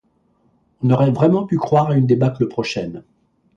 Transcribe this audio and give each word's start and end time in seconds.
On 0.81 0.89
aurait 0.89 1.11
vraiment 1.11 1.45
pu 1.45 1.57
croire 1.57 1.91
à 1.91 1.93
une 1.95 2.07
débâcle 2.07 2.47
prochaine. 2.47 3.03